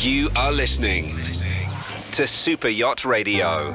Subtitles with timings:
[0.00, 1.16] You are listening
[2.12, 3.70] to Super Yacht Radio.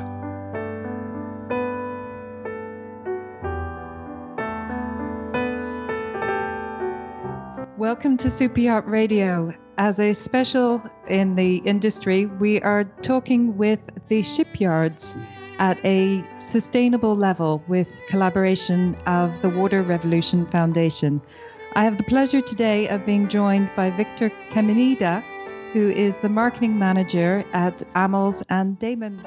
[7.75, 9.53] Welcome to Super Yacht Radio.
[9.77, 15.15] As a special in the industry, we are talking with the shipyards
[15.57, 21.19] at a sustainable level with collaboration of the Water Revolution Foundation.
[21.73, 25.23] I have the pleasure today of being joined by Victor Caminada,
[25.73, 29.23] who is the marketing manager at Amels and Damen.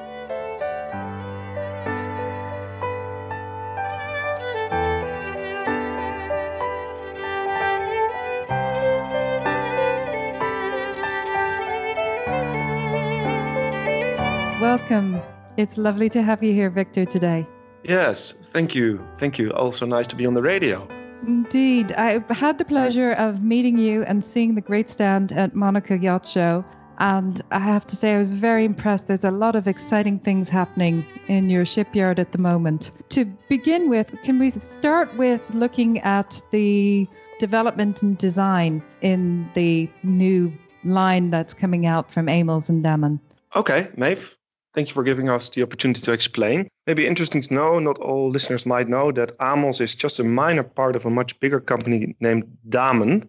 [14.61, 15.21] Welcome.
[15.57, 17.47] It's lovely to have you here, Victor, today.
[17.85, 19.07] Yes, thank you.
[19.19, 19.51] Thank you.
[19.53, 20.89] Also nice to be on the radio.
[21.27, 21.93] Indeed.
[21.93, 26.27] I had the pleasure of meeting you and seeing the great stand at Monaco Yacht
[26.27, 26.65] Show.
[26.99, 29.09] And I have to say, I was very impressed.
[29.09, 32.93] There's a lot of exciting things happening in your shipyard at the moment.
[33.11, 37.09] To begin with, can we start with looking at the
[37.41, 40.53] development and design in the new
[40.85, 43.19] line that's coming out from Amels and Damen?
[43.57, 44.37] Okay, Maeve.
[44.75, 46.69] Thank you for giving us the opportunity to explain.
[46.89, 50.65] Maybe interesting to know, not all listeners might know that Amels is just a minor
[50.65, 53.29] part of a much bigger company named Damen.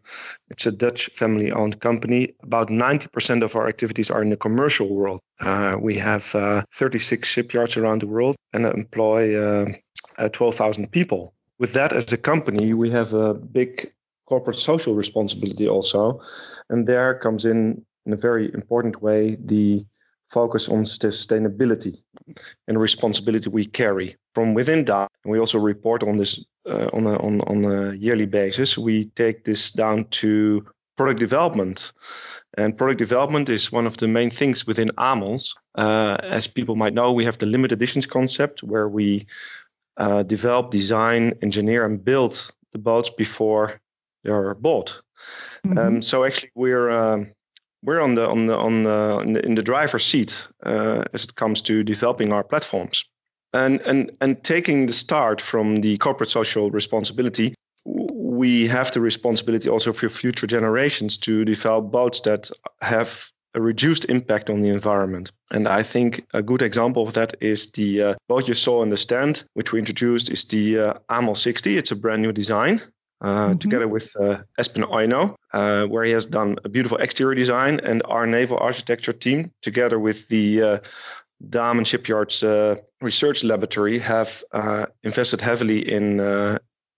[0.49, 2.33] It's a Dutch family owned company.
[2.41, 5.19] About 90% of our activities are in the commercial world.
[5.39, 9.67] Uh, we have uh, 36 shipyards around the world and employ uh,
[10.17, 11.35] uh 12,000 people.
[11.59, 13.91] With that as a company, we have a big
[14.25, 16.19] corporate social responsibility also.
[16.71, 19.85] And there comes in, in a very important way, the
[20.29, 21.97] focus on sustainability
[22.67, 25.11] and responsibility we carry from within that.
[25.23, 28.77] And we also report on this uh, on, a, on, on a yearly basis.
[28.77, 30.65] We take this down to
[30.97, 31.91] product development.
[32.57, 35.55] And product development is one of the main things within Amels.
[35.75, 39.27] Uh, as people might know, we have the limited editions concept where we
[39.97, 43.79] uh, develop, design, engineer, and build the boats before
[44.23, 45.01] they're bought.
[45.65, 45.77] Mm-hmm.
[45.77, 47.31] Um, so actually, we're um,
[47.85, 51.23] we're on the on the on the in the, in the driver's seat uh, as
[51.23, 53.05] it comes to developing our platforms
[53.53, 57.53] and and and taking the start from the corporate social responsibility
[57.85, 62.49] we have the responsibility also for future generations to develop boats that
[62.81, 65.31] have a reduced impact on the environment.
[65.51, 68.89] And I think a good example of that is the uh, boat you saw in
[68.89, 71.77] the stand, which we introduced, is the uh, Amels 60.
[71.77, 72.81] It's a brand new design.
[73.21, 73.57] Uh, mm-hmm.
[73.59, 78.01] together with uh, Espen Oino, uh, where he has done a beautiful exterior design, and
[78.05, 80.79] our naval architecture team, together with the uh,
[81.49, 86.19] Damen Shipyards uh, Research Laboratory, have uh, invested heavily in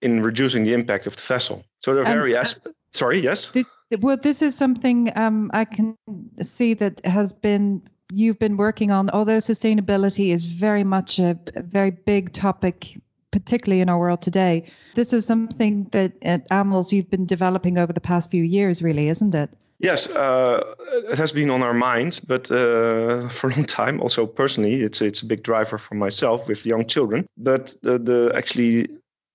[0.01, 1.63] in reducing the impact of the vessel.
[1.79, 3.50] So they're very asp- sorry, yes.
[3.50, 5.95] This, well, this is something um, I can
[6.41, 9.09] see that has been you've been working on.
[9.11, 12.97] Although sustainability is very much a, a very big topic
[13.31, 14.63] particularly in our world today.
[14.95, 19.09] This is something that at Amels you've been developing over the past few years, really,
[19.09, 19.49] isn't it?
[19.79, 20.63] Yes, uh,
[21.11, 24.01] it has been on our minds, but uh, for a long time.
[24.01, 27.27] Also, personally, it's it's a big driver for myself with young children.
[27.38, 28.88] But the, the actually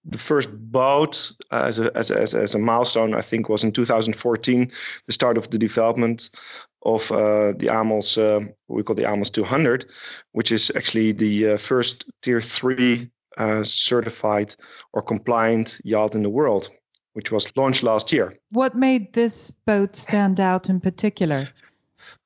[0.04, 4.70] the first boat as a as, as as a milestone, I think, was in 2014,
[5.06, 6.30] the start of the development
[6.84, 9.84] of uh, the Amels, uh, we call the Amels 200,
[10.32, 14.54] which is actually the uh, first tier three uh, certified
[14.93, 16.70] or compliant yacht in the world,
[17.15, 18.34] which was launched last year.
[18.50, 21.44] What made this boat stand out in particular?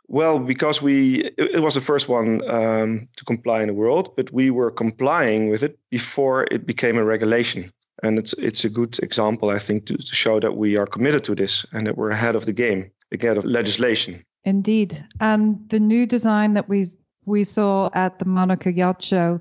[0.08, 4.14] Well, because we it, it was the first one um, to comply in the world,
[4.16, 7.72] but we were complying with it before it became a regulation.
[8.02, 11.24] And it's it's a good example, I think, to, to show that we are committed
[11.24, 14.22] to this and that we're ahead of the game, ahead of legislation.
[14.44, 16.86] Indeed, and the new design that we
[17.24, 19.40] we saw at the Monaco Yacht Show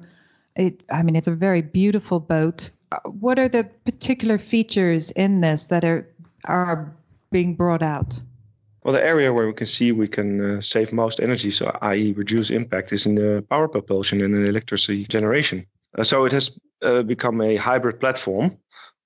[0.56, 2.70] it, I mean, it's a very beautiful boat.
[2.92, 6.08] Uh, what are the particular features in this that are
[6.46, 6.94] are
[7.32, 8.22] being brought out?
[8.84, 12.14] Well, the area where we can see we can uh, save most energy, so i.e.,
[12.14, 15.66] reduce impact, is in the power propulsion and in electricity generation.
[15.98, 18.56] Uh, so it has uh, become a hybrid platform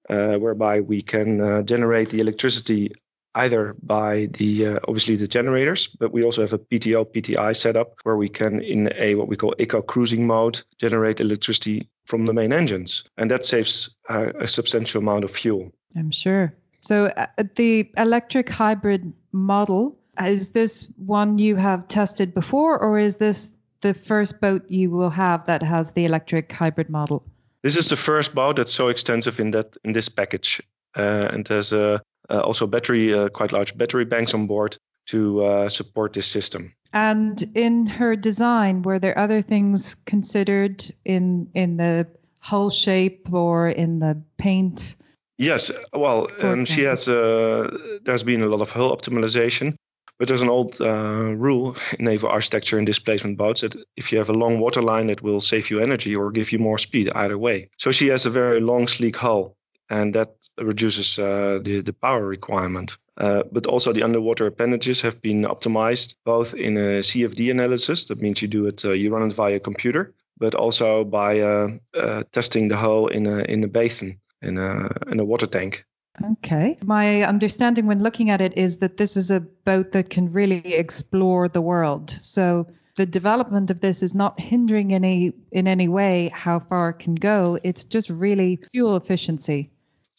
[0.10, 2.92] uh, whereby we can uh, generate the electricity
[3.36, 7.96] either by the uh, obviously the generators, but we also have a PTO PTI setup
[8.04, 12.34] where we can, in a what we call eco cruising mode, generate electricity from the
[12.34, 15.72] main engines, and that saves uh, a substantial amount of fuel.
[15.96, 16.54] I'm sure.
[16.80, 23.18] So uh, the electric hybrid model is this one you have tested before, or is
[23.18, 23.50] this
[23.82, 27.24] the first boat you will have that has the electric hybrid model?
[27.62, 30.62] This is the first boat that's so extensive in that in this package,
[30.96, 32.00] uh, and there's a uh,
[32.38, 34.78] also battery, uh, quite large battery banks on board
[35.08, 36.74] to uh, support this system.
[36.94, 42.08] And in her design, were there other things considered in in the
[42.40, 44.96] hull shape or in the paint?
[45.38, 47.08] Yes, well, um, she has.
[47.08, 47.70] Uh,
[48.04, 49.76] there's been a lot of hull optimization,
[50.18, 54.18] but there's an old uh, rule in naval architecture and displacement boats that if you
[54.18, 57.10] have a long water line, it will save you energy or give you more speed
[57.16, 57.70] either way.
[57.78, 59.56] So she has a very long, sleek hull,
[59.90, 62.98] and that reduces uh, the the power requirement.
[63.18, 68.06] Uh, but also the underwater appendages have been optimized both in a CFD analysis.
[68.06, 71.72] That means you do it, uh, you run it via computer, but also by uh,
[71.96, 75.86] uh, testing the hull in a in a basin in a in a water tank.
[76.32, 76.78] Okay.
[76.84, 80.74] My understanding when looking at it is that this is a boat that can really
[80.74, 82.10] explore the world.
[82.10, 87.00] So the development of this is not hindering any in any way how far it
[87.00, 87.60] can go.
[87.64, 89.70] It's just really fuel efficiency.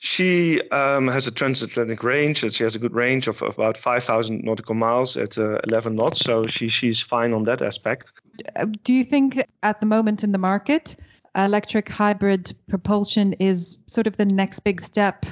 [0.01, 2.43] She um, has a transatlantic range.
[2.43, 5.95] And she has a good range of, of about 5,000 nautical miles at uh, 11
[5.95, 6.21] knots.
[6.21, 8.13] So she, she's fine on that aspect.
[8.57, 10.97] Uh, do you think at the moment in the market,
[11.37, 15.27] electric hybrid propulsion is sort of the next big step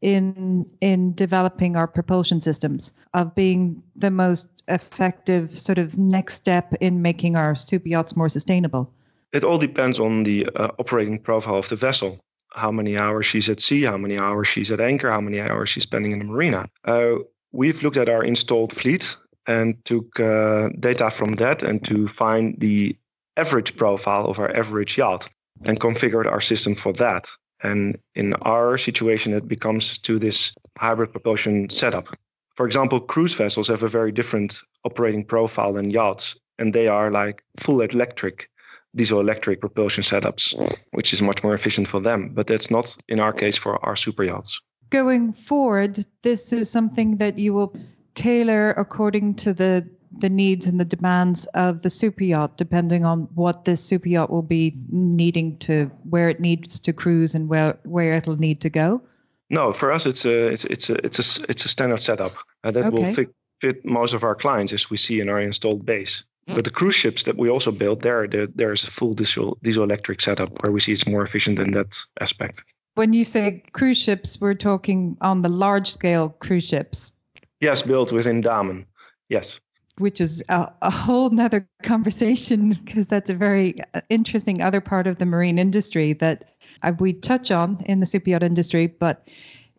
[0.00, 6.72] in in developing our propulsion systems of being the most effective sort of next step
[6.80, 8.88] in making our super yachts more sustainable
[9.32, 12.20] it all depends on the uh, operating profile of the vessel
[12.52, 15.68] how many hours she's at sea how many hours she's at anchor how many hours
[15.68, 16.68] she's spending in the marina.
[16.84, 17.14] Uh,
[17.52, 19.16] we've looked at our installed fleet
[19.46, 22.96] and took uh, data from that and to find the
[23.36, 25.28] average profile of our average yacht
[25.64, 27.28] and configured our system for that.
[27.62, 32.06] And in our situation, it becomes to this hybrid propulsion setup.
[32.54, 37.10] For example, cruise vessels have a very different operating profile than yachts, and they are
[37.10, 38.48] like full electric,
[38.94, 40.54] diesel electric propulsion setups,
[40.92, 42.30] which is much more efficient for them.
[42.34, 44.60] But that's not in our case for our super yachts.
[44.90, 47.76] Going forward, this is something that you will
[48.14, 49.88] tailor according to the
[50.20, 54.30] the needs and the demands of the super yacht, depending on what this super yacht
[54.30, 58.70] will be needing to, where it needs to cruise and where where it'll need to
[58.70, 59.02] go?
[59.50, 62.70] No, for us it's a it's it's a it's a it's a standard setup uh,
[62.70, 62.90] that okay.
[62.90, 63.28] will fit
[63.60, 66.24] fit most of our clients as we see in our installed base.
[66.54, 69.84] But the cruise ships that we also built there there is a full diesel diesel
[69.84, 72.64] electric setup where we see it's more efficient in that aspect.
[72.94, 77.12] When you say cruise ships, we're talking on the large scale cruise ships.
[77.60, 78.86] Yes, built within Damen.
[79.28, 79.60] Yes
[79.98, 85.06] which is a, a whole nother conversation because that's a very uh, interesting other part
[85.06, 89.28] of the marine industry that uh, we touch on in the super yacht industry, but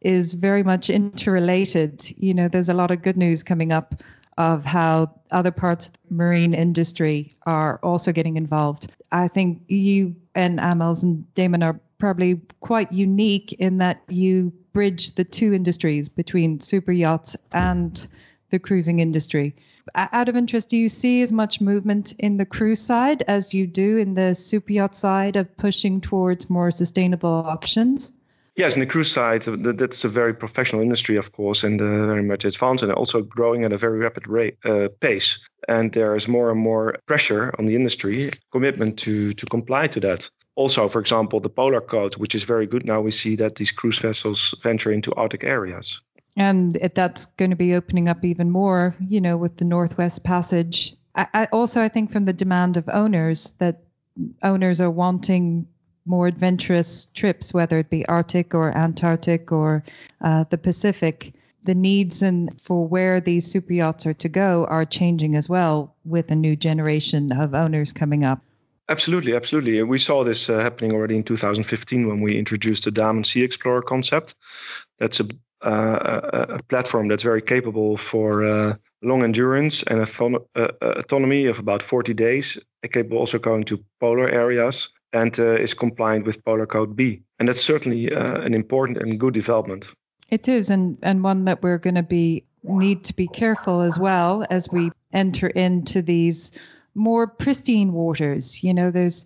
[0.01, 2.13] is very much interrelated.
[2.17, 4.01] You know, there's a lot of good news coming up
[4.39, 8.91] of how other parts of the marine industry are also getting involved.
[9.11, 15.13] I think you and Amels and Damen are probably quite unique in that you bridge
[15.15, 18.07] the two industries between super yachts and
[18.49, 19.53] the cruising industry
[19.95, 23.65] out of interest, do you see as much movement in the cruise side as you
[23.67, 28.11] do in the super yacht side of pushing towards more sustainable options?
[28.59, 32.23] Yes, in the cruise side, that's a very professional industry, of course, and uh, very
[32.23, 35.39] much advanced and also growing at a very rapid rate, uh, pace.
[35.69, 40.01] And there is more and more pressure on the industry, commitment to to comply to
[40.01, 40.29] that.
[40.55, 43.71] Also, for example, the Polar Code, which is very good now, we see that these
[43.71, 46.01] cruise vessels venture into Arctic areas
[46.35, 50.95] and that's going to be opening up even more you know with the northwest passage
[51.15, 53.81] I, I also i think from the demand of owners that
[54.43, 55.67] owners are wanting
[56.09, 59.83] more adventurous trips whether it be arctic or antarctic or
[60.21, 64.85] uh, the pacific the needs and for where these super yachts are to go are
[64.85, 68.41] changing as well with a new generation of owners coming up
[68.89, 69.83] Absolutely, absolutely.
[69.83, 73.83] We saw this uh, happening already in 2015 when we introduced the Damen Sea Explorer
[73.83, 74.33] concept.
[74.97, 75.27] That's a
[75.61, 81.45] uh, a, a, platform that's very capable for uh, long endurance and a uh, autonomy
[81.47, 82.57] of about 40 days,
[82.93, 87.21] capable also going to polar areas and is compliant with Polar Code B.
[87.39, 89.87] And that's certainly an important and good development.
[90.29, 93.97] It is, and, and one that we're going to be need to be careful as
[93.97, 96.51] well as we enter into these
[96.95, 98.63] more pristine waters.
[98.63, 99.25] You know, there's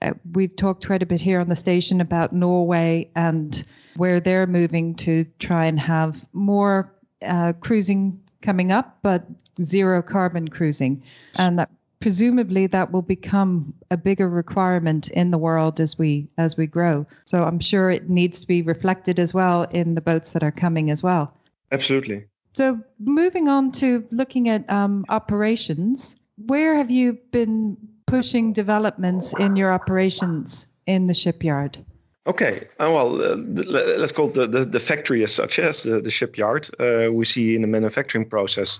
[0.00, 3.64] uh, we've talked quite a bit here on the station about Norway and
[3.96, 6.92] where they're moving to try and have more
[7.24, 9.24] uh, cruising coming up, but
[9.62, 11.02] zero carbon cruising.
[11.38, 11.70] And that,
[12.02, 17.06] presumably that will become a bigger requirement in the world as we as we grow.
[17.24, 20.52] So I'm sure it needs to be reflected as well in the boats that are
[20.52, 21.32] coming as well.
[21.70, 22.24] Absolutely.
[22.52, 26.16] So moving on to looking at um, operations,
[26.46, 31.78] where have you been pushing developments in your operations in the shipyard?
[32.26, 36.00] Okay, uh, well, uh, let's call it the, the, the, factory as such, as the,
[36.00, 36.68] the shipyard.
[36.78, 38.78] Uh, we see in the manufacturing process,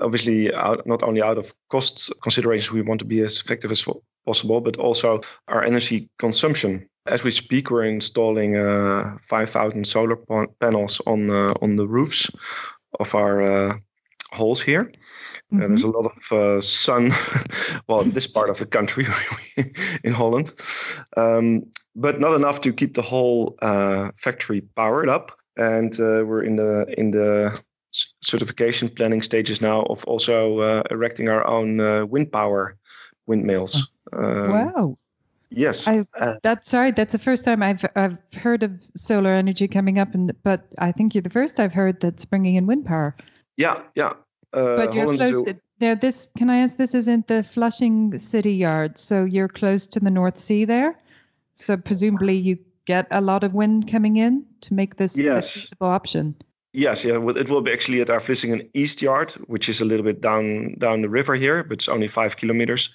[0.00, 3.84] obviously, out, not only out of cost considerations, we want to be as effective as
[4.26, 6.88] possible, but also our energy consumption.
[7.06, 10.16] As we speak, we're installing uh, 5,000 solar
[10.60, 12.30] panels on uh, on the roofs
[13.00, 13.76] of our uh,
[14.32, 14.92] halls here.
[15.52, 15.68] Mm-hmm.
[15.68, 17.10] there's a lot of uh, sun,
[17.88, 19.06] well, in this part of the country
[20.04, 20.54] in Holland,
[21.16, 25.32] um, but not enough to keep the whole uh, factory powered up.
[25.58, 27.60] And uh, we're in the in the
[28.22, 32.76] certification planning stages now of also uh, erecting our own uh, wind power
[33.26, 33.90] windmills.
[34.12, 34.98] Um, wow.
[35.50, 35.86] Yes.
[35.86, 36.04] I,
[36.42, 36.92] that's sorry.
[36.92, 40.92] That's the first time I've I've heard of solar energy coming up, and but I
[40.92, 43.14] think you're the first I've heard that's bringing in wind power.
[43.56, 44.14] Yeah, yeah.
[44.54, 45.44] Uh, but you're Holland close.
[45.44, 46.78] To, now, this can I ask?
[46.78, 50.98] This is in the Flushing City Yard, so you're close to the North Sea there.
[51.56, 55.54] So presumably you get a lot of wind coming in to make this yes.
[55.54, 56.34] a feasible option.
[56.74, 60.04] Yes, yeah, it will be actually at our Vlissingen East Yard, which is a little
[60.04, 62.90] bit down down the river here, but it's only five kilometers.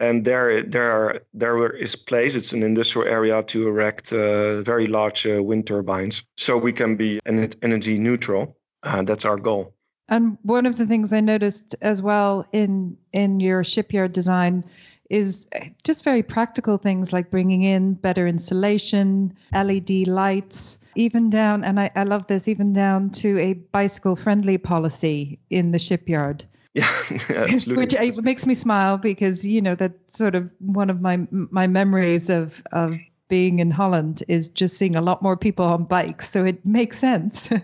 [0.00, 2.34] And there, there, there is place.
[2.34, 6.96] It's an industrial area to erect uh, very large uh, wind turbines, so we can
[6.96, 8.56] be energy neutral.
[8.82, 9.72] Uh, that's our goal.
[10.08, 14.64] And one of the things I noticed as well in in your shipyard design
[15.12, 15.46] is
[15.84, 21.90] just very practical things like bringing in better insulation, LED lights, even down, and I,
[21.94, 26.44] I love this, even down to a bicycle friendly policy in the shipyard.
[26.74, 26.88] Yeah,
[27.28, 27.84] absolutely.
[27.84, 32.30] Which makes me smile because you know that's sort of one of my my memories
[32.30, 36.30] of of being in Holland is just seeing a lot more people on bikes.
[36.30, 37.50] So it makes sense.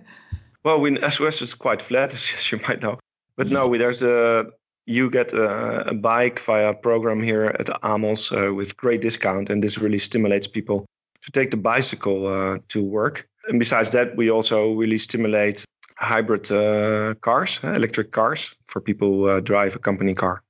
[0.65, 2.99] Well, in SOS is quite flat, as you might know.
[3.37, 4.51] But no, there's a
[4.89, 9.63] you get a, a bike via program here at Amels uh, with great discount, and
[9.63, 10.87] this really stimulates people
[11.23, 13.29] to take the bicycle uh, to work.
[13.49, 15.65] And besides that, we also really stimulate
[15.99, 20.43] hybrid uh, cars, uh, electric cars for people who uh, drive a company car.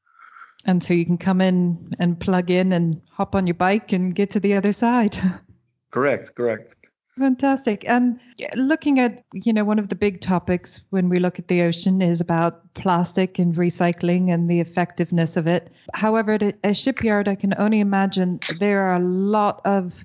[0.64, 4.14] And so you can come in and plug in and hop on your bike and
[4.14, 5.18] get to the other side.
[5.90, 6.76] correct, correct.
[7.18, 7.84] Fantastic.
[7.88, 8.20] And
[8.54, 12.00] looking at, you know, one of the big topics when we look at the ocean
[12.00, 15.70] is about plastic and recycling and the effectiveness of it.
[15.94, 20.04] However, at a shipyard, I can only imagine there are a lot of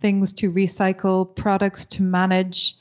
[0.00, 2.76] things to recycle, products to manage.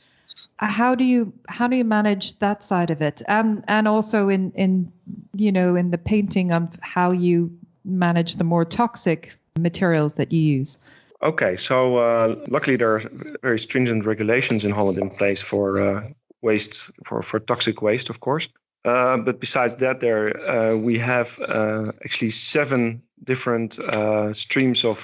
[0.57, 3.21] How do you how do you manage that side of it?
[3.27, 4.91] And and also in in
[5.35, 7.51] you know in the painting of how you
[7.83, 10.77] manage the more toxic materials that you use.
[11.23, 13.01] Okay, so uh, luckily there are
[13.41, 16.09] very stringent regulations in Holland in place for uh,
[16.41, 18.49] waste, for, for toxic waste, of course.
[18.83, 24.99] Uh, but besides that, there uh, we have uh, actually seven different uh, streams of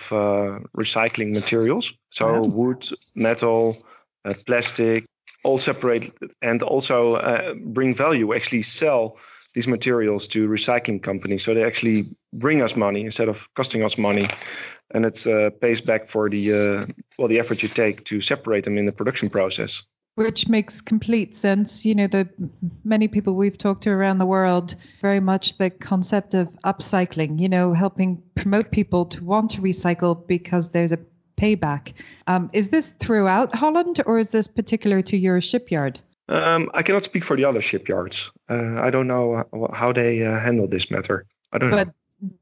[0.75, 1.93] recycling materials.
[2.09, 2.85] So wood,
[3.15, 3.81] metal,
[4.45, 5.05] plastic,
[5.45, 6.11] all separate,
[6.41, 8.33] and also bring value.
[8.33, 9.15] Actually, sell
[9.59, 11.43] these materials to recycling companies.
[11.43, 14.25] So they actually bring us money instead of costing us money,
[14.93, 16.85] and it uh, pays back for the uh,
[17.17, 19.83] well the effort you take to separate them in the production process.
[20.15, 21.85] Which makes complete sense.
[21.85, 22.25] You know, the
[22.85, 27.37] many people we've talked to around the world very much the concept of upcycling.
[27.37, 30.99] You know, helping promote people to want to recycle because there's a
[31.37, 31.93] payback.
[32.27, 35.99] Um, is this throughout Holland, or is this particular to your shipyard?
[36.29, 38.31] Um, I cannot speak for the other shipyards.
[38.49, 41.25] Uh, I don't know uh, how they uh, handle this matter.
[41.51, 41.93] I don't but, know.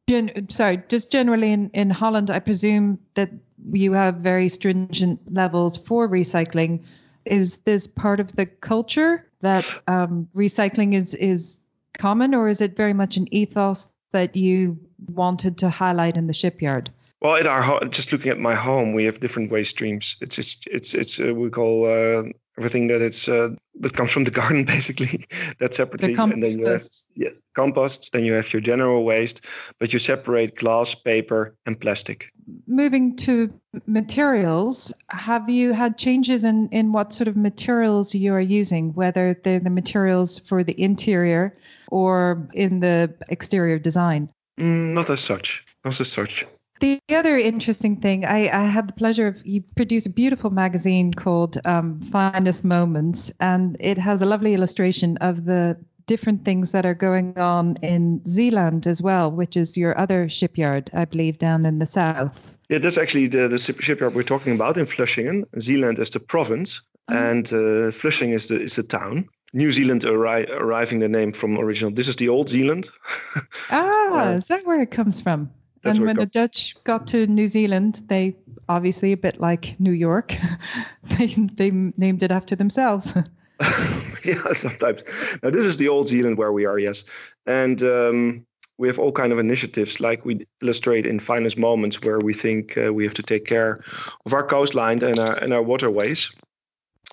[0.10, 3.30] Gen- sorry, just generally in, in Holland, I presume that
[3.72, 6.84] you have very stringent levels for recycling.
[7.26, 11.60] Is this part of the culture that um, recycling is is
[11.94, 14.78] common, or is it very much an ethos that you
[15.14, 16.90] wanted to highlight in the shipyard?
[17.22, 20.18] Well, at our ho- just looking at my home, we have different waste streams.
[20.22, 22.24] It's it's it's, it's uh, we call uh,
[22.58, 23.50] everything that it's uh,
[23.80, 25.26] that comes from the garden basically.
[25.60, 26.84] That separately the and then you have
[27.16, 29.46] yeah, composts then you have your general waste
[29.80, 32.32] but you separate glass paper and plastic.
[32.68, 33.54] Moving to
[33.86, 39.40] materials have you had changes in in what sort of materials you are using whether
[39.44, 41.58] they're the materials for the interior
[41.90, 44.30] or in the exterior design?
[44.60, 46.46] Mm, not as such not as such
[46.80, 51.14] the other interesting thing, I, I had the pleasure of you produce a beautiful magazine
[51.14, 56.86] called um, Finest Moments, and it has a lovely illustration of the different things that
[56.86, 61.66] are going on in Zeeland as well, which is your other shipyard, I believe, down
[61.66, 62.58] in the south.
[62.70, 65.44] Yeah, that's actually the, the shipyard we're talking about in Vlissingen.
[65.60, 67.14] Zeeland is the province, oh.
[67.14, 69.28] and uh, Flushing is the is the town.
[69.54, 71.92] New Zealand arri- arriving the name from original.
[71.92, 72.90] This is the old Zealand.
[73.72, 75.50] ah, uh, is that where it comes from?
[75.88, 78.36] That's and when the Dutch got to New Zealand, they
[78.70, 80.36] obviously a bit like New York,
[81.18, 83.14] they they named it after themselves.
[84.24, 85.04] yeah, sometimes.
[85.42, 87.06] Now this is the old Zealand where we are, yes,
[87.46, 88.46] and um,
[88.78, 92.78] we have all kind of initiatives like we illustrate in finest moments where we think
[92.78, 93.80] uh, we have to take care
[94.26, 96.32] of our coastline and our and our waterways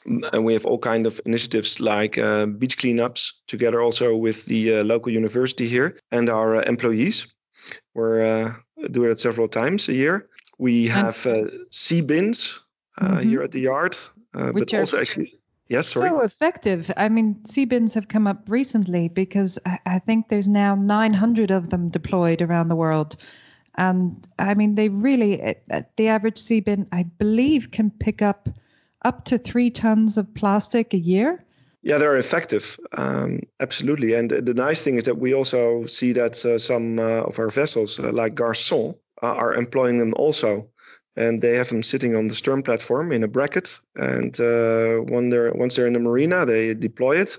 [0.06, 4.76] and we have all kind of initiatives like uh, beach cleanups together also with the
[4.76, 7.34] uh, local university here and our uh, employees
[7.94, 8.52] we uh,
[8.90, 10.26] do it several times a year
[10.58, 12.60] we have uh, sea bins
[12.98, 13.28] uh, mm-hmm.
[13.28, 13.96] here at the yard
[14.32, 15.32] but also actually
[15.68, 16.10] Yes, sorry.
[16.10, 16.90] So effective.
[16.96, 21.70] I mean, sea bins have come up recently because I think there's now 900 of
[21.70, 23.16] them deployed around the world.
[23.76, 25.56] And I mean, they really,
[25.96, 28.48] the average sea bin, I believe, can pick up
[29.02, 31.44] up to three tons of plastic a year.
[31.84, 32.78] Yeah, they're effective.
[32.96, 34.14] Um, absolutely.
[34.14, 37.50] And the nice thing is that we also see that uh, some uh, of our
[37.50, 40.68] vessels, uh, like Garçon, uh, are employing them also
[41.16, 43.80] and they have them sitting on the stern platform in a bracket.
[43.96, 47.38] And uh, when they're, once they're in the marina, they deploy it,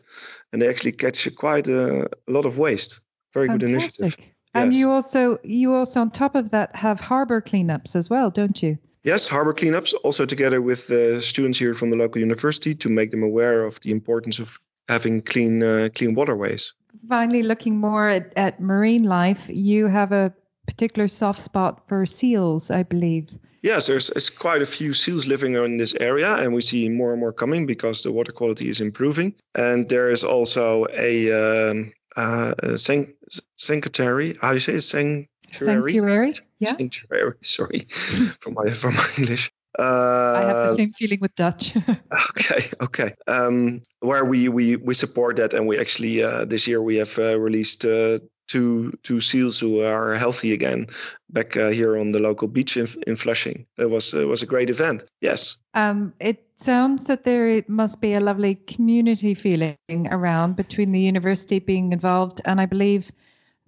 [0.54, 3.02] and they actually catch quite a, a lot of waste.
[3.34, 3.68] Very Fantastic.
[3.68, 4.18] good initiative.
[4.54, 4.80] And yes.
[4.80, 8.78] you also you also on top of that have harbor cleanups as well, don't you?
[9.06, 13.12] Yes, harbor cleanups also together with the students here from the local university to make
[13.12, 14.60] them aware of the importance of
[14.90, 16.74] having clean uh, clean waterways.
[17.08, 20.34] Finally, looking more at, at marine life, you have a
[20.66, 23.30] particular soft spot for seals, I believe.
[23.62, 27.12] Yes, there's, there's, quite a few seals living in this area, and we see more
[27.12, 29.36] and more coming because the water quality is improving.
[29.54, 33.14] And there is also a, um, uh, a san-
[33.58, 34.36] sanctuary.
[34.42, 35.28] How do you say it?
[35.58, 35.94] Sanctuary.
[35.94, 36.34] Sanctuary.
[36.60, 36.76] Yeah.
[36.76, 37.34] Sanctuary.
[37.42, 37.88] Sorry,
[38.40, 39.52] for my from my English.
[39.78, 41.76] Uh, I have the same feeling with Dutch.
[42.32, 43.14] okay, okay.
[43.28, 47.20] Um, where we we we support that, and we actually uh, this year we have
[47.20, 50.88] uh, released uh, two two seals who are healthy again
[51.30, 53.66] back uh, here on the local beach in, in Flushing.
[53.78, 55.04] It was it was a great event.
[55.22, 55.58] Yes.
[55.74, 59.78] Um, it sounds that there must be a lovely community feeling
[60.10, 63.12] around between the university being involved and I believe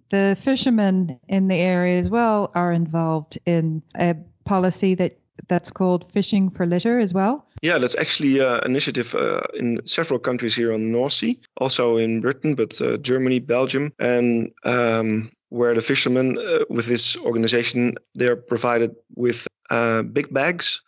[0.09, 4.15] the fishermen in the area as well are involved in a
[4.45, 5.17] policy that
[5.47, 7.45] that's called fishing for litter as well.
[7.61, 11.97] Yeah, that's actually an initiative uh, in several countries here on the North Sea, also
[11.97, 17.95] in Britain, but uh, Germany, Belgium, and um, where the fishermen uh, with this organization
[18.15, 20.81] they're provided with uh, big bags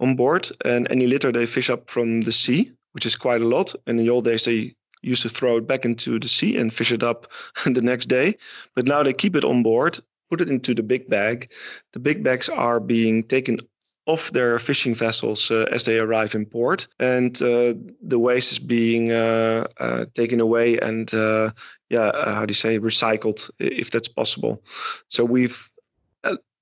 [0.00, 3.48] on board, and any litter they fish up from the sea, which is quite a
[3.48, 3.74] lot.
[3.86, 6.72] And in the old days they used to throw it back into the sea and
[6.72, 7.26] fish it up
[7.64, 8.36] the next day,
[8.74, 11.50] but now they keep it on board put it into the big bag.
[11.92, 13.58] The big bags are being taken
[14.06, 18.58] off their fishing vessels uh, as they arrive in port, and uh, the waste is
[18.58, 21.50] being uh, uh taken away and uh,
[21.90, 24.62] yeah, uh, how do you say, recycled if that's possible.
[25.08, 25.67] So we've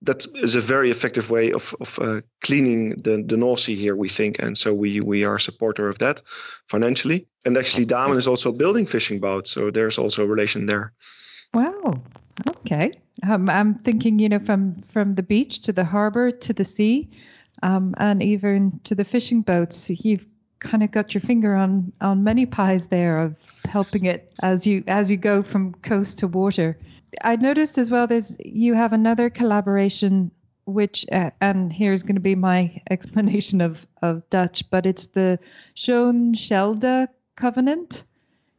[0.03, 4.09] that is a very effective way of, of cleaning the, the North Sea here, we
[4.09, 6.23] think, and so we we are a supporter of that
[6.69, 7.27] financially.
[7.45, 10.93] And actually, Damen is also building fishing boats, so there's also a relation there.
[11.55, 12.03] Wow.
[12.49, 12.93] Okay.
[13.29, 17.09] Um, I'm thinking, you know, from from the beach to the harbor to the sea
[17.63, 19.91] um, and even to the fishing boats.
[19.91, 20.27] You've
[20.61, 24.85] kind of got your finger on on many pies there of helping it as you
[24.87, 26.79] as you go from coast to water.
[27.23, 30.31] I noticed as well there's you have another collaboration
[30.65, 35.39] which uh, and here's going to be my explanation of of Dutch, but it's the
[35.77, 38.05] Schoon Schelde covenant.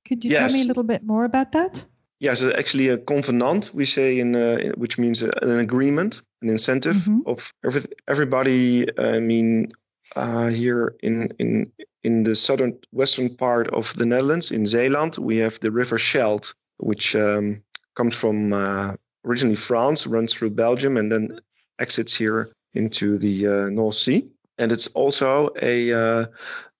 [0.06, 0.40] Could you yes.
[0.40, 1.86] tell me a little bit more about that?
[2.20, 6.96] Yes, it's actually a covenant we say in, uh, which means an agreement an incentive
[6.96, 7.20] mm-hmm.
[7.26, 8.88] of every, everybody.
[9.00, 9.72] I mean,
[10.16, 11.72] uh, here in in
[12.04, 16.54] in the southern western part of the Netherlands, in Zeeland, we have the River Scheldt,
[16.78, 17.62] which um,
[17.98, 18.94] comes from uh,
[19.26, 21.40] originally France, runs through Belgium, and then
[21.80, 24.30] exits here into the uh, North Sea.
[24.58, 26.26] And it's also a uh,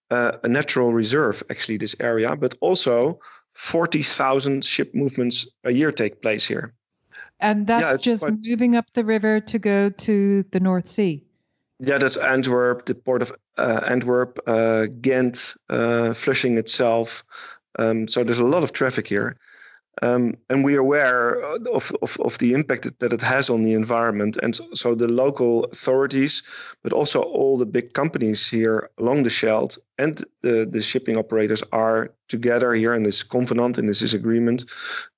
[0.10, 3.20] a natural reserve, actually, this area, but also
[3.54, 6.74] 40,000 ship movements a year take place here.
[7.40, 8.34] And that's yeah, just quite...
[8.42, 11.24] moving up the river to go to the North Sea.
[11.80, 17.24] Yeah, that's Antwerp, the port of uh, Antwerp, uh, Ghent, uh, Flushing itself.
[17.78, 19.38] Um, so there's a lot of traffic here.
[20.02, 23.74] Um, and we are aware of, of, of, the impact that it has on the
[23.74, 24.38] environment.
[24.44, 26.44] And so the local authorities,
[26.84, 31.64] but also all the big companies here along the Scheldt and the, the shipping operators
[31.72, 34.66] are together here in this covenant, in this agreement,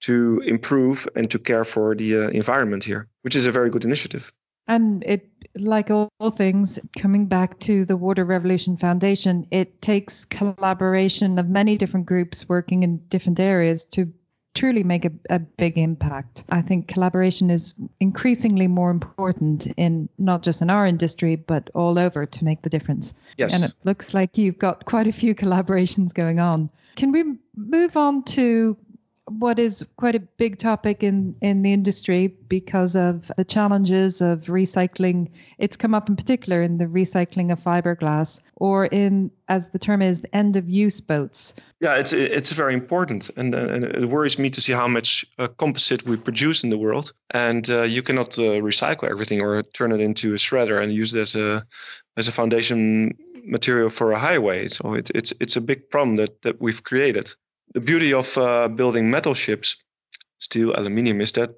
[0.01, 3.83] to improve and to care for the uh, environment here, which is a very good
[3.83, 4.31] initiative.
[4.69, 11.39] And it, like all things, coming back to the Water Revolution Foundation, it takes collaboration
[11.39, 14.13] of many different groups working in different areas to
[14.55, 16.43] truly make a, a big impact.
[16.49, 21.99] I think collaboration is increasingly more important in not just in our industry, but all
[21.99, 23.13] over to make the difference.
[23.37, 23.53] Yes.
[23.53, 26.69] And it looks like you've got quite a few collaborations going on.
[26.95, 27.23] can we
[27.55, 28.75] move on to
[29.29, 34.41] what is quite a big topic in, in the industry because of the challenges of
[34.41, 35.29] recycling.
[35.57, 40.01] It's come up in particular in the recycling of fiberglass or in, as the term
[40.01, 41.53] is, end of use boats.
[41.79, 45.25] Yeah, it's it's very important, and, uh, and it worries me to see how much
[45.37, 49.63] uh, composite we produce in the world, and uh, you cannot uh, recycle everything or
[49.63, 51.65] turn it into a shredder and use it as a
[52.17, 54.67] as a foundation material for a highway.
[54.67, 57.33] So it's it's it's a big problem that that we've created
[57.73, 59.77] the beauty of uh, building metal ships,
[60.39, 61.51] steel, aluminium, is that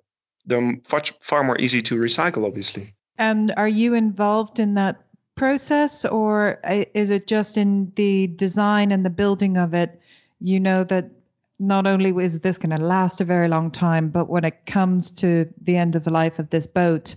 [0.46, 2.46] they're much far more easy to recycle.
[2.46, 2.94] Obviously.
[3.18, 5.04] And are you involved in that
[5.36, 6.60] process, or
[6.94, 10.00] is it just in the design and the building of it?
[10.40, 11.10] You know that
[11.60, 15.12] not only is this going to last a very long time, but when it comes
[15.12, 17.16] to the end of the life of this boat,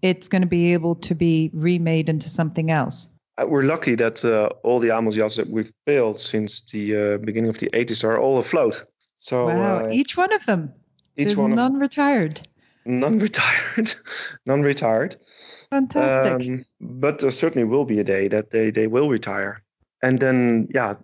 [0.00, 3.10] it's going to be able to be remade into something else.
[3.38, 7.18] Uh, we're lucky that uh, all the Amels yachts that we've built since the uh,
[7.18, 8.82] beginning of the 80s are all afloat.
[9.18, 10.72] So wow, uh, each one of them.
[11.16, 12.46] Each There's one non-retired.
[12.84, 13.92] Non-retired,
[14.46, 15.14] non-retired.
[15.70, 16.32] Fantastic.
[16.32, 19.62] Um, but there certainly will be a day that they they will retire,
[20.02, 20.96] and then yeah.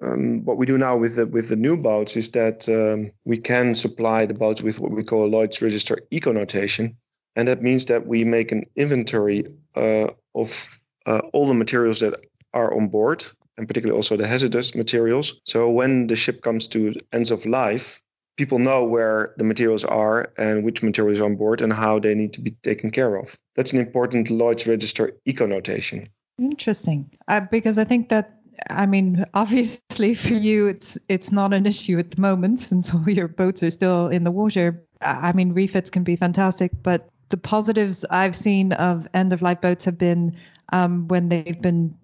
[0.00, 3.36] Um, what we do now with the with the new boats is that um, we
[3.36, 6.96] can supply the boats with what we call a Lloyd's Register eco notation,
[7.34, 9.44] and that means that we make an inventory
[9.74, 12.14] uh, of uh, all the materials that
[12.52, 13.24] are on board,
[13.56, 15.40] and particularly also the hazardous materials.
[15.44, 18.00] So when the ship comes to ends of life,
[18.36, 22.14] people know where the materials are and which materials are on board and how they
[22.14, 23.36] need to be taken care of.
[23.54, 26.06] That's an important Lloyd's Register eco notation.
[26.38, 28.40] Interesting, uh, because I think that
[28.70, 33.08] I mean, obviously for you, it's it's not an issue at the moment since all
[33.08, 34.84] your boats are still in the water.
[35.00, 39.60] I mean, refits can be fantastic, but the positives I've seen of end of life
[39.60, 40.34] boats have been
[40.72, 41.94] um, when they've been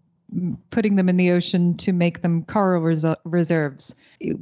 [0.71, 3.95] putting them in the ocean to make them coral res- reserves.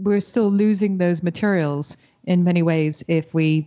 [0.02, 3.66] We're still losing those materials in many ways if we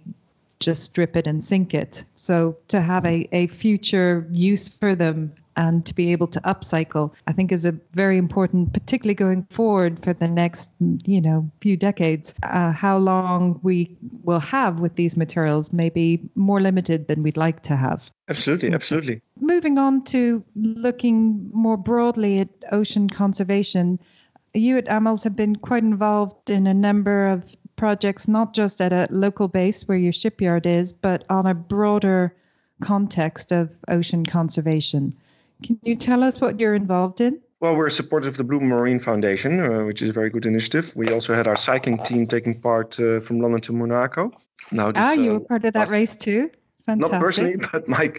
[0.59, 2.03] just strip it and sink it.
[2.15, 7.13] So to have a, a future use for them and to be able to upcycle,
[7.27, 10.71] I think is a very important, particularly going forward for the next,
[11.05, 12.33] you know, few decades.
[12.43, 17.37] Uh, how long we will have with these materials may be more limited than we'd
[17.37, 18.11] like to have.
[18.29, 19.21] Absolutely, absolutely.
[19.39, 23.99] Moving on to looking more broadly at ocean conservation,
[24.53, 27.43] you at Amels have been quite involved in a number of
[27.75, 32.35] projects, not just at a local base where your shipyard is, but on a broader
[32.81, 35.13] context of ocean conservation.
[35.63, 37.39] Can you tell us what you're involved in?
[37.59, 40.91] Well, we're supportive of the Blue Marine Foundation, uh, which is a very good initiative.
[40.95, 44.31] We also had our cycling team taking part uh, from London to Monaco.
[44.71, 46.49] Now, this, ah, you uh, were part of that last, race too.
[46.87, 47.11] Fantastic.
[47.11, 48.11] Not personally, but my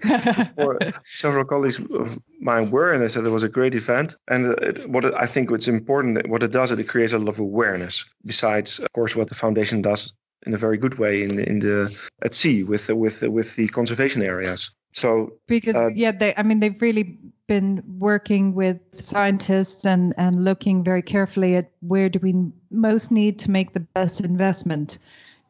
[1.15, 4.15] several colleagues of mine were, and they said it was a great event.
[4.29, 7.19] And it, what it, I think what's important, what it does, is it creates a
[7.19, 8.05] lot of awareness.
[8.25, 10.15] Besides, of course, what the foundation does
[10.47, 13.31] in a very good way in the, in the at sea with the, with the,
[13.31, 14.71] with the conservation areas.
[14.93, 20.45] So because uh, yeah, they I mean they've really been working with scientists and and
[20.45, 22.35] looking very carefully at where do we
[22.71, 24.99] most need to make the best investment.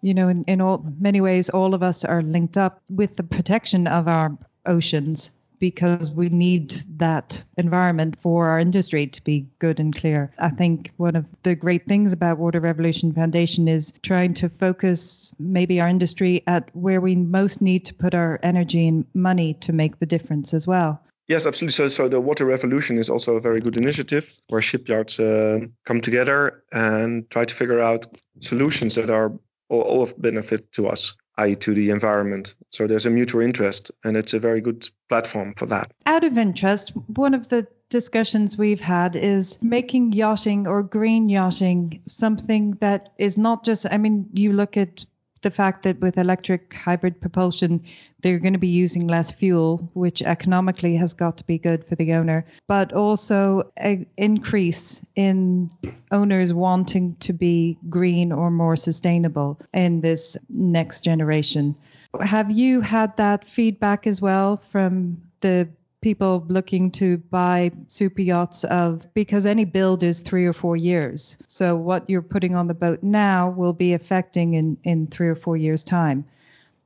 [0.01, 3.23] You know, in, in all many ways, all of us are linked up with the
[3.23, 5.31] protection of our oceans
[5.63, 10.29] because we need that environment for our industry to be good and clear.
[10.41, 15.33] I think one of the great things about Water Revolution Foundation is trying to focus
[15.39, 19.73] maybe our industry at where we most need to put our energy and money to
[19.73, 21.01] make the difference as well.
[21.29, 21.75] Yes, absolutely.
[21.75, 26.01] So, so the Water Revolution is also a very good initiative where shipyards uh, come
[26.01, 28.05] together and try to figure out
[28.41, 29.31] solutions that are
[29.69, 32.55] all, all of benefit to us i.e., to the environment.
[32.71, 35.93] So there's a mutual interest, and it's a very good platform for that.
[36.07, 42.01] Out of interest, one of the discussions we've had is making yachting or green yachting
[42.07, 45.05] something that is not just, I mean, you look at
[45.43, 47.83] the fact that with electric hybrid propulsion,
[48.23, 51.97] they're going to be using less fuel, which economically has got to be good for
[51.97, 55.71] the owner, but also an increase in
[56.11, 61.75] owners wanting to be green or more sustainable in this next generation.
[62.21, 65.69] Have you had that feedback as well from the
[66.03, 71.39] people looking to buy super yachts of because any build is three or four years.
[71.49, 75.37] So what you're putting on the boat now will be affecting in, in three or
[75.37, 76.25] four years' time.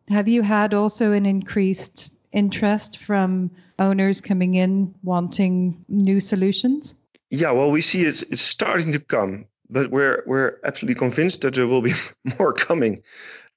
[0.08, 6.94] Have you had also an increased interest from owners coming in wanting new solutions?
[7.30, 11.54] Yeah, well, we see it's, it's starting to come, but we're we're absolutely convinced that
[11.54, 11.94] there will be
[12.38, 13.02] more coming.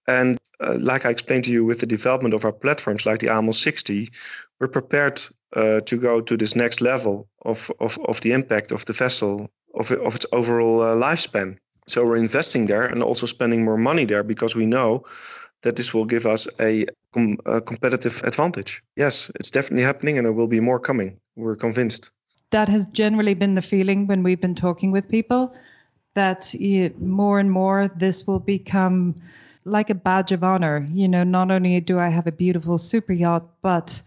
[0.08, 3.28] And uh, like I explained to you with the development of our platforms like the
[3.28, 4.10] Amels 60,
[4.60, 5.22] we're prepared
[5.56, 9.50] uh, to go to this next level of, of, of the impact of the vessel,
[9.76, 11.58] of, of its overall uh, lifespan.
[11.88, 15.04] So we're investing there and also spending more money there because we know
[15.64, 16.86] that this will give us a,
[17.46, 18.82] a competitive advantage.
[18.96, 21.18] Yes, it's definitely happening and there will be more coming.
[21.36, 22.12] We're convinced.
[22.52, 25.54] That has generally been the feeling when we've been talking with people
[26.14, 26.54] that
[27.00, 29.16] more and more this will become
[29.66, 30.88] like a badge of honor.
[30.92, 34.02] You know, not only do I have a beautiful super yacht, but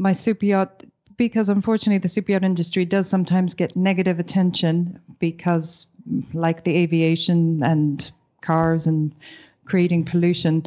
[0.00, 0.84] my super yacht,
[1.18, 5.86] because unfortunately the super yacht industry does sometimes get negative attention because,
[6.32, 8.10] like the aviation and
[8.40, 9.14] cars and
[9.66, 10.64] creating pollution,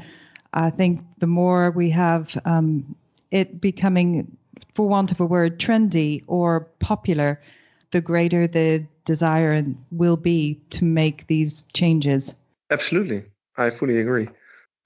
[0.54, 2.96] I think the more we have um,
[3.32, 4.38] it becoming,
[4.76, 7.42] for want of a word, trendy or popular,
[7.90, 12.36] the greater the desire will be to make these changes.
[12.70, 13.26] Absolutely.
[13.58, 14.28] I fully agree.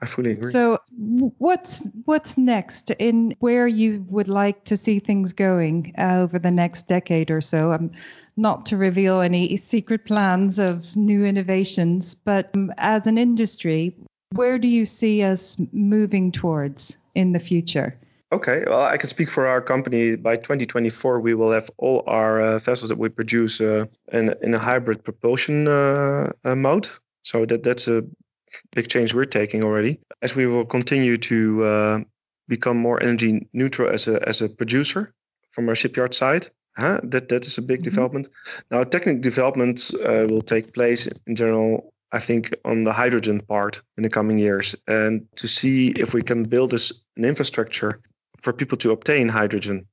[0.02, 0.52] I fully agree.
[0.52, 0.80] So,
[1.40, 6.52] what's what's next in where you would like to see things going uh, over the
[6.52, 7.72] next decade or so?
[7.72, 7.92] I'm
[8.36, 13.96] not to reveal any secret plans of new innovations, but um, as an industry,
[14.34, 17.98] where do you see us moving towards in the future?
[18.32, 20.16] Okay, well, I can speak for our company.
[20.16, 24.54] By 2024, we will have all our uh, vessels that we produce uh, in, in
[24.54, 26.90] a hybrid propulsion uh, uh mode.
[27.24, 28.04] So that that's a
[28.76, 30.00] big change we're taking already.
[30.22, 32.00] As we will continue to uh,
[32.48, 35.14] become more energy neutral as a as a producer
[35.52, 36.48] from our shipyard side.
[36.78, 37.00] Huh?
[37.04, 37.90] That that is a big mm-hmm.
[37.90, 38.30] development.
[38.72, 43.82] Now, technical development uh, will take place in general I think, on the hydrogen part
[43.98, 48.00] in the coming years, and to see if we can build this an infrastructure
[48.42, 49.86] for people to obtain hydrogen.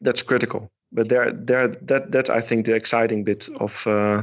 [0.00, 0.70] That's critical.
[0.92, 4.22] But there, there, that that's I think the exciting bit of uh,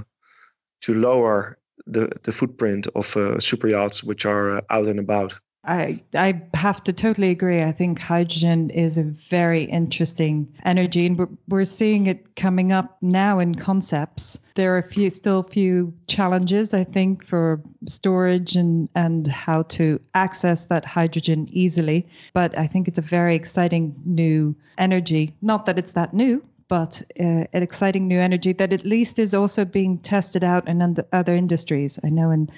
[0.81, 5.39] to lower the the footprint of uh, super yachts which are uh, out and about.
[5.67, 7.63] I I have to totally agree.
[7.63, 12.97] I think hydrogen is a very interesting energy, and we're we're seeing it coming up
[13.01, 14.39] now in concepts.
[14.55, 19.63] There are a few still a few challenges, I think, for storage and and how
[19.63, 22.05] to access that hydrogen easily.
[22.33, 25.33] But I think it's a very exciting new energy.
[25.41, 29.33] Not that it's that new, but uh, an exciting new energy that at least is
[29.33, 31.99] also being tested out in other industries.
[32.03, 32.49] I know in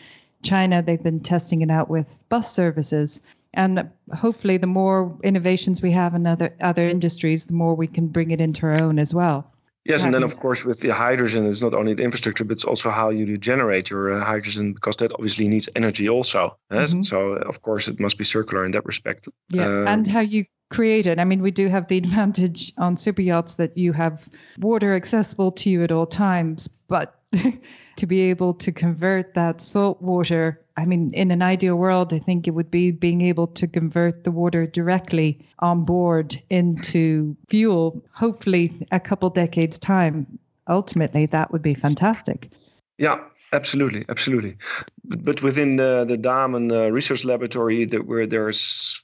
[0.43, 3.19] China, they've been testing it out with bus services.
[3.53, 8.07] And hopefully, the more innovations we have in other other industries, the more we can
[8.07, 9.51] bring it into our own as well.
[9.87, 12.65] Yes, and then of course with the hydrogen, it's not only the infrastructure, but it's
[12.65, 16.57] also how you generate your uh, hydrogen because that obviously needs energy also.
[16.69, 16.91] Yes?
[16.91, 17.03] Mm-hmm.
[17.03, 17.19] So
[17.51, 19.29] of course it must be circular in that respect.
[19.49, 21.19] Yeah, um, and how you create it.
[21.19, 24.27] I mean, we do have the advantage on super yachts that you have
[24.59, 27.19] water accessible to you at all times, but
[27.97, 30.61] to be able to convert that salt water.
[30.77, 34.23] I mean, in an ideal world, I think it would be being able to convert
[34.23, 40.39] the water directly on board into fuel, hopefully a couple decades' time.
[40.69, 42.49] Ultimately, that would be fantastic.
[42.97, 43.19] Yeah,
[43.53, 44.57] absolutely, absolutely.
[45.05, 49.01] But within the the Damen uh, Research Laboratory, that where there's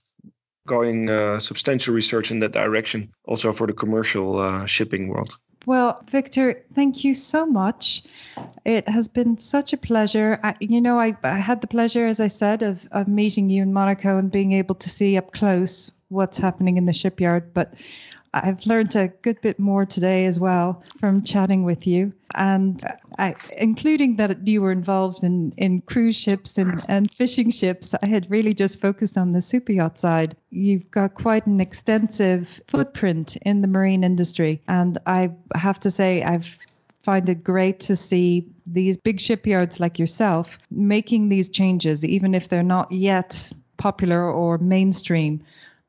[0.68, 5.38] going uh, substantial research in that direction, also for the commercial uh, shipping world.
[5.66, 8.04] Well, Victor, thank you so much.
[8.66, 10.40] It has been such a pleasure.
[10.44, 13.62] I, you know, I, I had the pleasure, as I said, of, of meeting you
[13.62, 17.54] in Monaco and being able to see up close what's happening in the shipyard.
[17.54, 17.74] But
[18.34, 22.84] I've learned a good bit more today as well from chatting with you, and
[23.18, 27.94] I, including that you were involved in, in cruise ships and, and fishing ships.
[28.02, 30.36] I had really just focused on the super yacht side.
[30.52, 36.24] You've got quite an extensive footprint in the marine industry, and I have to say,
[36.24, 36.58] I've
[37.04, 42.48] find it great to see these big shipyards like yourself making these changes, even if
[42.48, 45.44] they're not yet popular or mainstream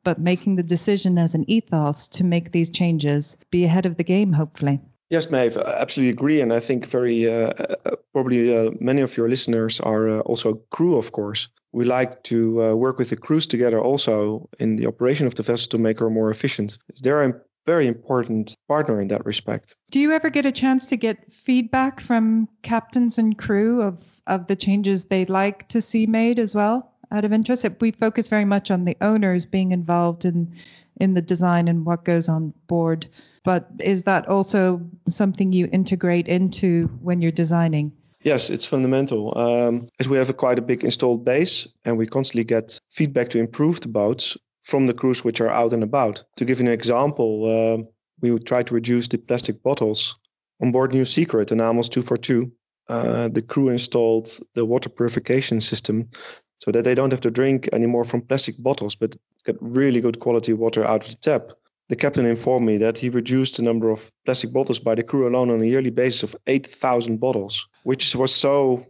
[0.04, 4.04] but making the decision as an ethos to make these changes, be ahead of the
[4.04, 4.78] game, hopefully.
[5.14, 6.40] Yes, Maeve, I absolutely agree.
[6.40, 10.54] And I think very uh, uh, probably uh, many of your listeners are uh, also
[10.70, 11.46] crew, of course.
[11.70, 15.44] We like to uh, work with the crews together also in the operation of the
[15.44, 16.78] vessel to make her more efficient.
[17.00, 17.32] They're a
[17.64, 19.76] very important partner in that respect.
[19.92, 24.48] Do you ever get a chance to get feedback from captains and crew of, of
[24.48, 26.90] the changes they'd like to see made as well?
[27.12, 27.64] out of interest?
[27.80, 30.52] We focus very much on the owners being involved in
[31.00, 33.06] in the design and what goes on board.
[33.44, 37.92] But is that also something you integrate into when you're designing?
[38.22, 39.36] Yes, it's fundamental.
[39.38, 43.28] Um, as we have a quite a big installed base, and we constantly get feedback
[43.30, 46.24] to improve the boats from the crews which are out and about.
[46.36, 47.84] To give you an example, uh,
[48.20, 50.18] we would try to reduce the plastic bottles
[50.62, 52.50] on board New Secret and Amels 242.
[52.88, 56.08] Uh, the crew installed the water purification system
[56.58, 60.20] so that they don't have to drink anymore from plastic bottles, but get really good
[60.20, 61.52] quality water out of the tap.
[61.88, 65.28] The captain informed me that he reduced the number of plastic bottles by the crew
[65.28, 68.86] alone on a yearly basis of 8,000 bottles, which was so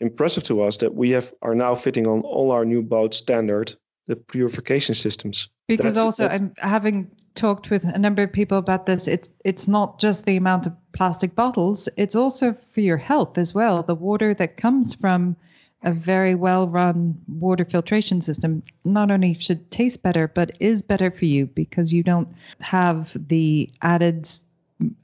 [0.00, 3.74] impressive to us that we have are now fitting on all our new boats standard
[4.06, 5.48] the purification systems.
[5.68, 9.06] Because that's, also, that's, I'm having talked with a number of people about this.
[9.06, 13.54] It's it's not just the amount of plastic bottles; it's also for your health as
[13.54, 13.82] well.
[13.82, 15.36] The water that comes from
[15.82, 21.10] a very well run water filtration system not only should taste better, but is better
[21.10, 22.28] for you because you don't
[22.60, 24.28] have the added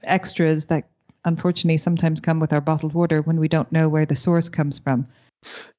[0.05, 0.89] extras that
[1.25, 4.79] unfortunately sometimes come with our bottled water when we don't know where the source comes
[4.79, 5.07] from.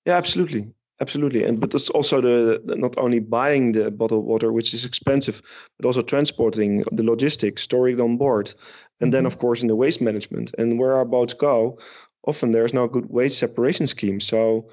[0.05, 0.67] Yeah, absolutely
[0.99, 4.85] absolutely and but it's also the, the, not only buying the bottled water which is
[4.85, 5.41] expensive
[5.77, 8.53] but also transporting the logistics storing it on board
[8.99, 9.27] and then mm-hmm.
[9.27, 11.77] of course in the waste management and where our boats go
[12.25, 14.67] often there's no good waste separation scheme so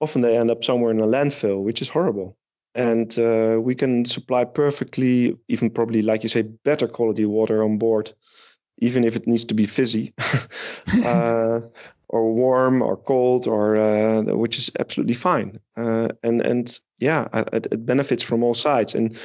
[0.00, 2.36] often they end up somewhere in a landfill which is horrible.
[2.74, 7.78] And uh, we can supply perfectly even probably like you say better quality water on
[7.78, 8.12] board
[8.78, 10.12] even if it needs to be fizzy
[11.04, 11.60] uh,
[12.08, 15.58] or warm or cold or uh, which is absolutely fine.
[15.76, 18.94] Uh, and and yeah it, it, benefits from all sides.
[18.94, 19.18] And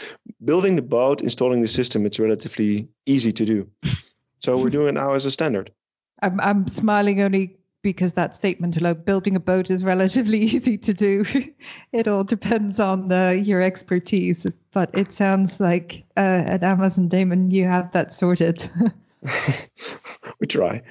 [0.45, 3.69] building the boat installing the system it's relatively easy to do.
[4.39, 5.71] So we're doing it now as a standard.
[6.23, 10.93] I'm, I'm smiling only because that statement alone building a boat is relatively easy to
[10.93, 11.25] do
[11.91, 17.51] it all depends on the, your expertise but it sounds like uh, at Amels Damen,
[17.51, 18.69] you have that sorted
[20.39, 20.81] we try.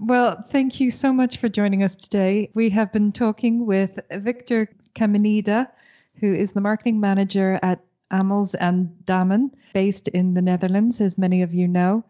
[0.00, 2.50] Well, thank you so much for joining us today.
[2.54, 5.68] We have been talking with Victor Caminada,
[6.16, 11.42] who is the marketing manager at Amels and Damen, based in the Netherlands, as many
[11.42, 12.04] of you know,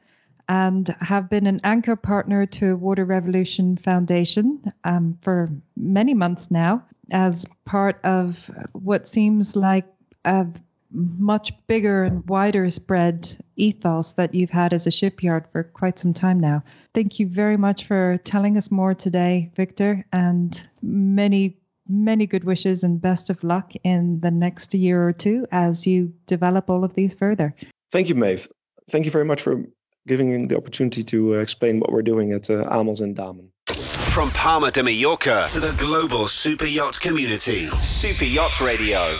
[0.50, 6.84] and have been an anchor partner to Water Revolution Foundation um, for many months now
[7.12, 9.86] as part of what seems like
[10.24, 10.44] a
[10.92, 16.12] much bigger and wider spread ethos that you've had as a shipyard for quite some
[16.12, 16.64] time now.
[16.94, 21.56] Thank you very much for telling us more today, Victor, and many,
[21.88, 26.12] many good wishes and best of luck in the next year or two as you
[26.26, 27.54] develop all of these further.
[27.92, 28.48] Thank you, Maeve.
[28.90, 29.64] Thank you very much for
[30.10, 33.48] giving the opportunity to uh, explain what we're doing at uh, Amels and Damen.
[34.12, 39.16] From Palma de Mallorca to the global super yacht community, Super Yacht Radio.